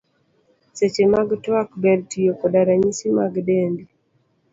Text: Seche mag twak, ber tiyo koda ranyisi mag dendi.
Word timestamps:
Seche 0.77 1.05
mag 1.13 1.29
twak, 1.43 1.69
ber 1.81 1.99
tiyo 2.09 2.31
koda 2.39 2.61
ranyisi 2.67 3.07
mag 3.17 3.33
dendi. 3.47 3.83